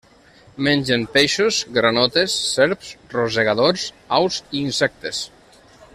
[0.67, 3.87] Mengen peixos, granotes, serps, rosegadors,
[4.21, 5.25] aus i insectes.